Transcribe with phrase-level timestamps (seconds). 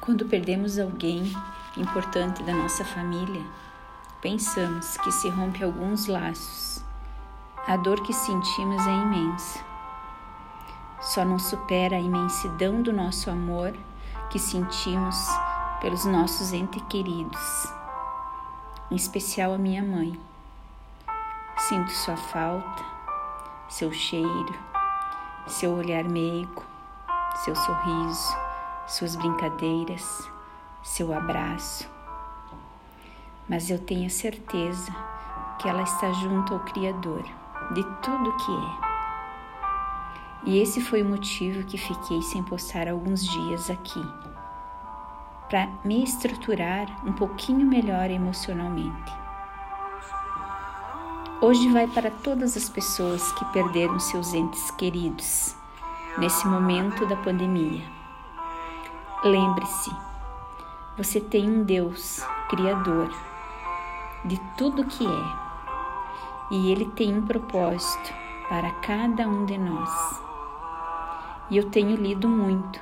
[0.00, 1.32] Quando perdemos alguém
[1.76, 3.44] importante da nossa família,
[4.22, 6.82] pensamos que se rompe alguns laços.
[7.66, 9.60] A dor que sentimos é imensa.
[11.00, 13.74] Só não supera a imensidão do nosso amor
[14.30, 15.16] que sentimos
[15.80, 17.72] pelos nossos entes queridos,
[18.90, 20.18] em especial a minha mãe.
[21.56, 22.84] Sinto sua falta,
[23.68, 24.54] seu cheiro,
[25.46, 26.64] seu olhar meigo,
[27.44, 28.47] seu sorriso,
[28.88, 30.26] suas brincadeiras,
[30.82, 31.88] seu abraço.
[33.46, 34.90] Mas eu tenho certeza
[35.58, 37.22] que ela está junto ao Criador
[37.74, 38.88] de tudo que é.
[40.44, 44.02] E esse foi o motivo que fiquei sem postar alguns dias aqui,
[45.50, 49.12] para me estruturar um pouquinho melhor emocionalmente.
[51.42, 55.54] Hoje vai para todas as pessoas que perderam seus entes queridos
[56.18, 57.97] nesse momento da pandemia.
[59.24, 59.90] Lembre-se,
[60.96, 63.12] você tem um Deus Criador
[64.24, 65.48] de tudo que é
[66.52, 68.14] e Ele tem um propósito
[68.48, 70.22] para cada um de nós.
[71.50, 72.80] E eu tenho lido muito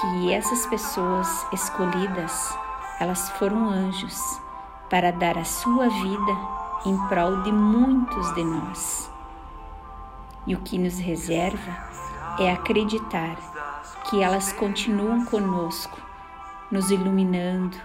[0.00, 2.58] que essas pessoas escolhidas,
[2.98, 4.40] elas foram anjos
[4.90, 6.36] para dar a sua vida
[6.84, 9.08] em prol de muitos de nós.
[10.48, 11.76] E o que nos reserva
[12.40, 13.36] é acreditar
[14.08, 16.00] que elas continuam conosco,
[16.70, 17.76] nos iluminando,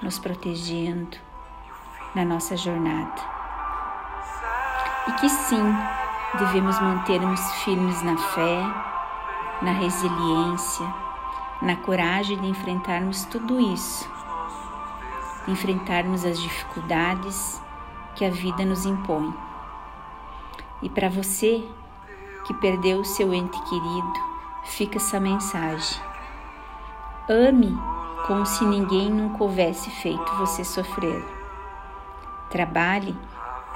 [0.00, 1.16] nos protegendo
[2.14, 3.20] na nossa jornada.
[5.08, 5.76] E que sim,
[6.38, 8.60] devemos manter-nos firmes na fé,
[9.60, 10.86] na resiliência,
[11.60, 14.08] na coragem de enfrentarmos tudo isso,
[15.44, 17.60] de enfrentarmos as dificuldades
[18.14, 19.34] que a vida nos impõe.
[20.82, 21.64] E para você
[22.46, 24.27] que perdeu o seu ente querido,
[24.68, 26.00] fica essa mensagem.
[27.28, 27.76] Ame
[28.26, 31.24] como se ninguém nunca houvesse feito você sofrer.
[32.50, 33.16] Trabalhe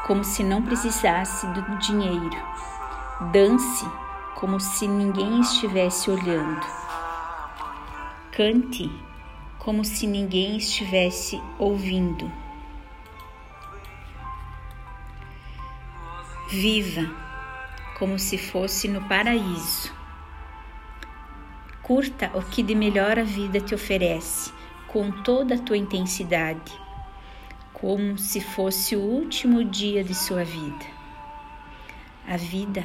[0.06, 2.36] como se não precisasse do dinheiro.
[3.32, 3.86] Dance
[4.34, 6.66] como se ninguém estivesse olhando.
[8.32, 8.90] Cante
[9.58, 12.30] como se ninguém estivesse ouvindo.
[16.48, 17.08] Viva
[17.98, 20.01] como se fosse no paraíso.
[21.92, 24.50] Curta o que de melhor a vida te oferece
[24.88, 26.72] com toda a tua intensidade,
[27.74, 30.86] como se fosse o último dia de sua vida.
[32.26, 32.82] A vida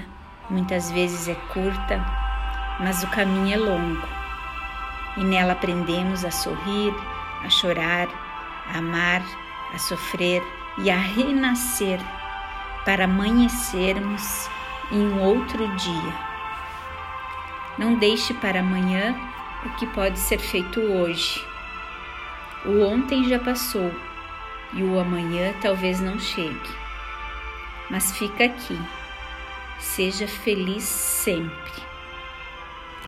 [0.49, 2.05] Muitas vezes é curta,
[2.79, 4.07] mas o caminho é longo.
[5.17, 6.93] E nela aprendemos a sorrir,
[7.43, 8.07] a chorar,
[8.73, 9.21] a amar,
[9.73, 10.41] a sofrer
[10.77, 11.99] e a renascer
[12.85, 14.49] para amanhecermos
[14.89, 16.36] em outro dia.
[17.77, 19.15] Não deixe para amanhã
[19.65, 21.43] o que pode ser feito hoje.
[22.65, 23.91] O ontem já passou
[24.73, 26.69] e o amanhã talvez não chegue.
[27.89, 28.77] Mas fica aqui
[29.79, 31.87] Seja feliz sempre.